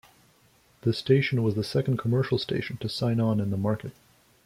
The 0.81 0.93
station 0.93 1.43
was 1.43 1.53
the 1.53 1.63
second 1.63 1.97
commercial 1.97 2.39
station 2.39 2.77
to 2.77 2.89
sign-on 2.89 3.39
in 3.39 3.51
the 3.51 3.55
market. 3.57 3.91